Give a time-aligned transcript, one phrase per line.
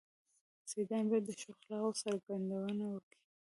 [0.71, 3.19] سيدان بايد د ښو اخلاقو څرګندونه وکي.